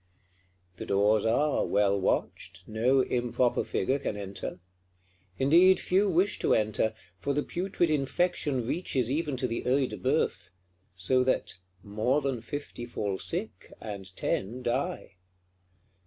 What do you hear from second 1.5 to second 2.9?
well watched,